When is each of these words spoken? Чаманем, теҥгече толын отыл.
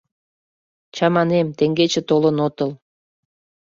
Чаманем, 0.95 1.47
теҥгече 1.57 2.01
толын 2.09 2.37
отыл. 2.47 2.71